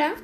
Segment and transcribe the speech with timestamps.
[0.00, 0.14] Hola,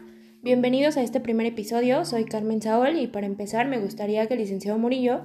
[0.43, 2.07] bienvenidos a este primer episodio.
[2.07, 5.25] Soy Carmen Saol y para empezar me gustaría que el licenciado Murillo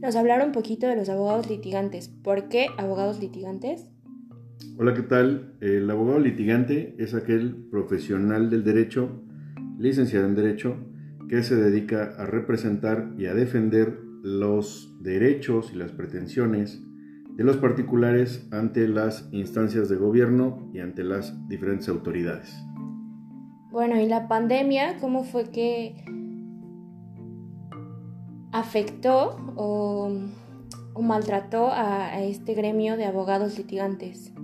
[0.00, 2.08] nos hablara un poquito de los abogados litigantes.
[2.08, 3.90] ¿Por qué abogados litigantes?
[4.78, 5.52] Hola, ¿qué tal?
[5.60, 9.22] El abogado litigante es aquel profesional del derecho,
[9.78, 10.78] licenciado en derecho,
[11.28, 16.82] que se dedica a representar y a defender los derechos y las pretensiones
[17.36, 22.50] de los particulares ante las instancias de gobierno y ante las diferentes autoridades.
[23.70, 25.94] Bueno, ¿y la pandemia cómo fue que
[28.52, 30.10] afectó o,
[31.00, 34.34] maltrató a, este gremio de abogados litigantes?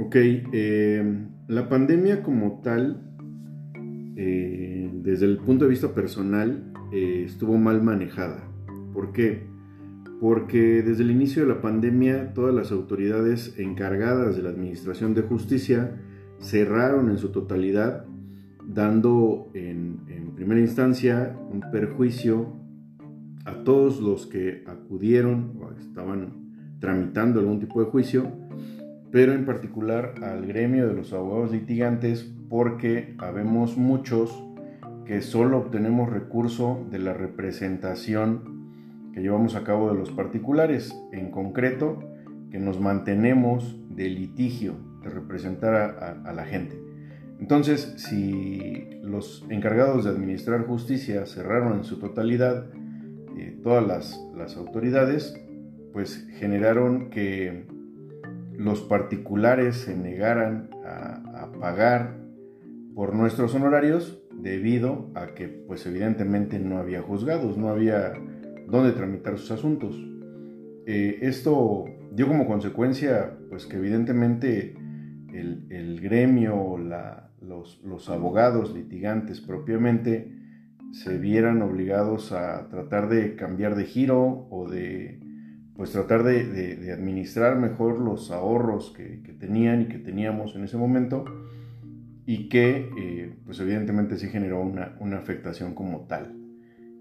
[0.00, 3.02] Ok, eh, la pandemia como tal,
[4.16, 8.48] eh, desde el punto de vista personal, eh, estuvo mal manejada.
[8.94, 9.46] ¿Por qué?
[10.20, 15.22] Porque desde el inicio de la pandemia todas las autoridades encargadas de la Administración de
[15.22, 16.00] Justicia
[16.40, 18.04] cerraron en su totalidad,
[18.66, 22.52] dando en, primera instancia un perjuicio
[23.44, 28.30] a todos los que acudieron o estaban tramitando algún tipo de juicio,
[29.10, 34.44] pero en particular al gremio de los abogados litigantes porque habemos muchos
[35.06, 38.56] que solo obtenemos recurso de la representación
[39.16, 42.00] que llevamos a cabo de los particulares, en concreto
[42.50, 46.85] que nos mantenemos de litigio, de representar a, la gente.
[47.40, 52.66] Entonces, si los encargados de administrar justicia cerraron en su totalidad
[53.36, 53.86] eh, todas
[54.34, 55.38] las, autoridades,
[55.92, 57.66] pues generaron que
[58.56, 62.16] los particulares se negaran a, pagar
[62.94, 68.12] por nuestros honorarios debido a que pues evidentemente no había juzgados, no había
[68.68, 69.96] dónde tramitar sus asuntos.
[70.86, 74.76] Eh, esto dio como consecuencia pues que evidentemente
[75.40, 76.78] el, gremio,
[77.40, 80.32] los, los, abogados litigantes propiamente,
[80.92, 85.20] se vieran obligados a tratar de cambiar de giro o de
[85.74, 91.24] pues tratar de, administrar mejor los ahorros que, tenían y que teníamos en ese momento
[92.24, 96.34] y que eh, pues evidentemente sí generó una, una afectación como tal.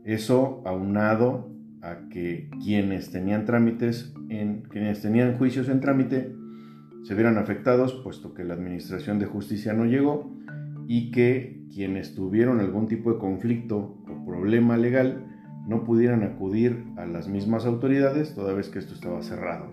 [0.03, 1.49] Eso aunado
[1.81, 6.35] a que quienes tenían trámites en quienes tenían juicios en trámite
[7.05, 10.31] se vieran afectados puesto que la administración de justicia no llegó
[10.88, 13.77] y que quienes tuvieron algún tipo de conflicto
[14.09, 15.23] o problema legal
[15.67, 19.67] no pudieran acudir a las mismas autoridades toda vez que esto estaba cerrado.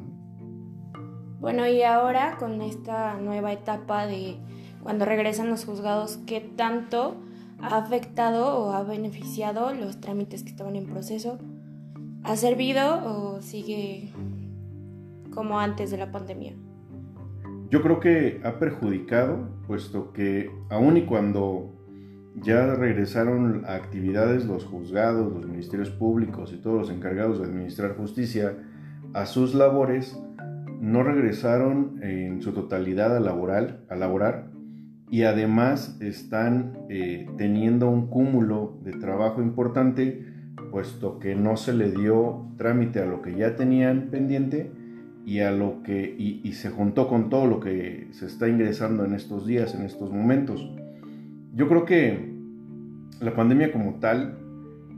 [1.40, 4.36] Bueno, y ahora con esta nueva etapa de
[4.82, 7.16] cuando regresan los juzgados, ¿qué tanto
[7.62, 11.38] ha afectado o ha beneficiado los trámites que estaban en proceso?
[12.24, 14.12] ¿Ha servido o sigue
[15.32, 16.54] como antes de la pandemia?
[17.72, 21.72] Yo creo que ha perjudicado, puesto que aun y cuando
[22.36, 27.96] ya regresaron a actividades los juzgados, los ministerios públicos y todos los encargados de administrar
[27.96, 28.58] justicia
[29.14, 30.20] a sus labores,
[30.82, 34.50] no regresaron en su totalidad a, laboral, a laborar
[35.10, 40.26] y además están eh, teniendo un cúmulo de trabajo importante
[40.70, 44.70] puesto que no se le dio trámite a lo que ya tenían pendiente
[45.24, 49.14] y a lo que y, se juntó con todo lo que se está ingresando en
[49.14, 50.68] estos días, en estos momentos.
[51.54, 52.32] Yo creo que
[53.20, 54.38] la pandemia como tal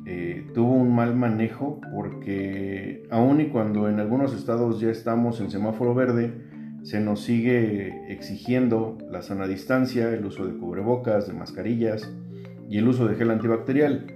[0.06, 5.50] eh, tuvo un mal manejo porque aun y cuando en algunos estados ya estamos en
[5.50, 6.32] semáforo verde,
[6.82, 12.12] se nos sigue exigiendo la sana distancia, el uso de cubrebocas, de mascarillas
[12.68, 14.06] y el uso de gel antibacterial.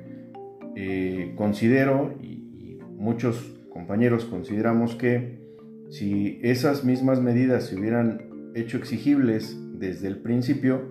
[0.77, 5.48] Eh, considero y, muchos compañeros consideramos que
[5.91, 10.82] si esas mismas medidas se hubieran hecho exigibles desde el principio,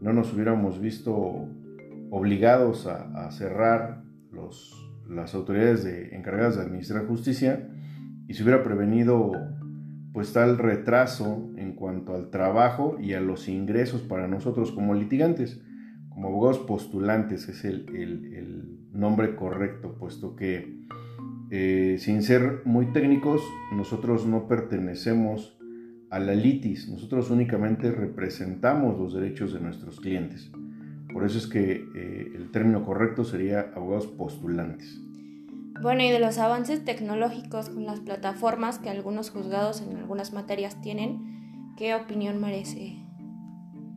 [0.00, 1.48] no nos hubiéramos visto
[2.10, 4.74] obligados a, cerrar los,
[5.08, 7.68] las autoridades de, encargadas de administrar justicia
[8.28, 9.32] y se hubiera prevenido
[10.12, 15.62] pues tal retraso en cuanto al trabajo y a los ingresos para nosotros como litigantes,
[16.10, 20.82] como abogados postulantes, es el nombre correcto, puesto que
[21.54, 23.42] eh, sin ser muy técnicos,
[23.76, 25.58] nosotros no pertenecemos
[26.08, 30.50] a la litis, nosotros únicamente representamos los derechos de nuestros clientes.
[31.12, 34.98] Por eso es que eh, el término correcto sería abogados postulantes.
[35.82, 40.80] Bueno, y de los avances tecnológicos con las plataformas que algunos juzgados en algunas materias
[40.80, 42.96] tienen, ¿qué opinión merece?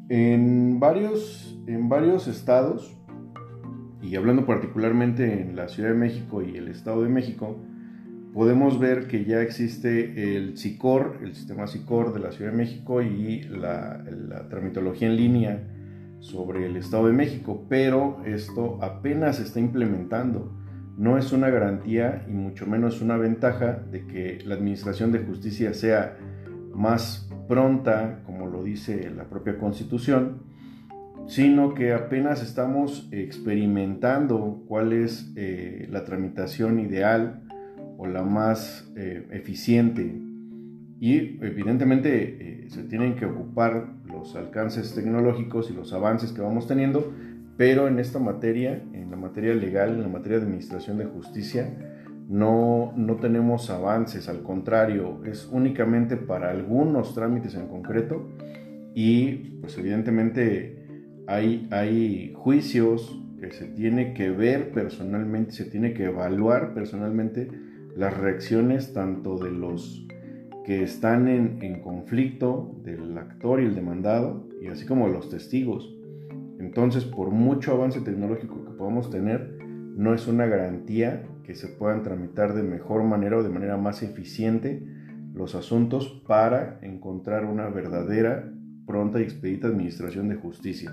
[0.09, 2.94] En varios, en varios estados,
[4.05, 7.57] y hablando particularmente en la Ciudad de México y el Estado de México,
[8.33, 13.01] podemos ver que ya existe el SICOR, el sistema SICOR de la Ciudad de México
[13.01, 14.03] y la,
[14.49, 15.63] tramitología en línea
[16.19, 20.51] sobre el Estado de México, pero esto apenas se está implementando.
[20.97, 25.73] No es una garantía y mucho menos una ventaja de que la Administración de Justicia
[25.73, 26.17] sea
[26.73, 30.54] más pronta, como lo dice la propia Constitución,
[31.27, 37.41] sino que apenas estamos experimentando cuál es eh, la tramitación ideal
[37.97, 40.21] o la más eh, eficiente.
[40.99, 46.67] Y evidentemente eh, se tienen que ocupar los alcances tecnológicos y los avances que vamos
[46.67, 47.11] teniendo,
[47.57, 51.69] pero en esta materia, en la materia legal, en la materia de administración de justicia,
[52.27, 58.27] no, no tenemos avances, al contrario, es únicamente para algunos trámites en concreto
[58.95, 60.84] y pues evidentemente
[61.27, 67.49] hay, hay juicios que se tiene que ver personalmente, se tiene que evaluar personalmente
[67.95, 70.07] las reacciones tanto de los
[70.65, 75.29] que están en, en, conflicto, del actor y el demandado, y así como de los
[75.29, 75.95] testigos.
[76.59, 82.03] Entonces, por mucho avance tecnológico que podamos tener, no es una garantía que se puedan
[82.03, 84.83] tramitar de mejor manera o de manera más eficiente
[85.33, 88.51] los asuntos para encontrar una verdadera,
[88.87, 90.91] pronta y expedita administración de justicia.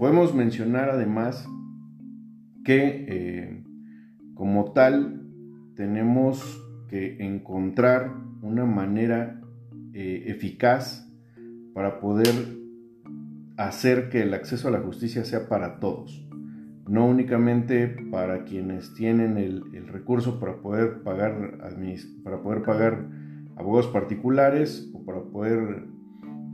[0.00, 1.46] Podemos mencionar además
[2.64, 3.62] que eh,
[4.32, 5.26] como tal
[5.76, 6.58] tenemos
[6.88, 8.10] que encontrar
[8.40, 9.42] una manera
[9.92, 11.06] eh, eficaz
[11.74, 12.32] para poder
[13.58, 16.26] hacer que el acceso a la justicia sea para todos,
[16.88, 21.58] no únicamente para quienes tienen el, recurso para poder pagar
[22.24, 23.06] para poder pagar
[23.54, 25.99] abogados particulares o para poder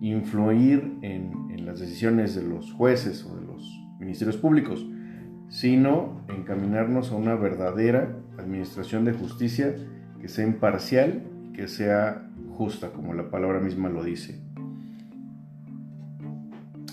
[0.01, 4.87] influir en, las decisiones de los jueces o de los ministerios públicos,
[5.49, 9.75] sino encaminarnos a una verdadera administración de justicia
[10.21, 14.41] que sea imparcial y que sea justa, como la palabra misma lo dice.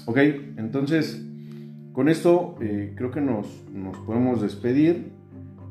[0.08, 0.18] Ok,
[0.58, 1.24] entonces
[1.94, 3.48] con esto eh, creo que nos,
[4.08, 5.12] podemos despedir.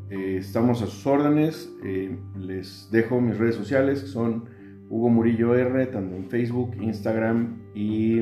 [0.09, 1.69] Eh, estamos a sus órdenes.
[1.85, 4.45] Eh, les dejo mis redes sociales que son
[4.93, 8.21] Hugo Murillo R, tanto en Facebook, Instagram y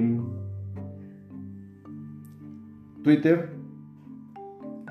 [3.02, 3.50] Twitter.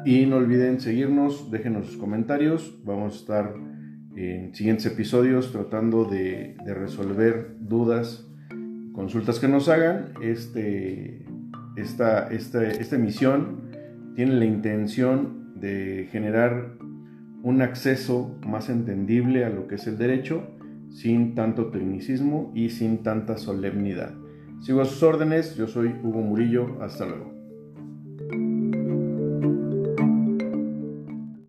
[0.04, 2.78] Y no olviden seguirnos, déjenos sus comentarios.
[2.84, 3.56] Vamos a estar
[4.18, 8.30] en siguientes episodios tratando de, resolver dudas,
[8.92, 10.12] consultas que nos hagan.
[10.22, 11.26] Este,
[11.78, 13.72] esta, esta, esta emisión
[14.16, 16.74] tiene la intención de generar
[17.42, 20.59] un acceso más entendible a lo que es el derecho
[20.90, 24.14] sin tanto tecnicismo y sin tanta solemnidad.
[24.62, 27.39] Sigo a sus órdenes, yo soy Hugo Murillo, hasta luego.